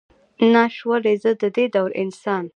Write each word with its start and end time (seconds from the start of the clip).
ناش 0.53 0.75
ولئ، 0.89 1.15
زه 1.23 1.31
ددې 1.41 1.65
دور 1.73 1.91
انسان. 2.03 2.45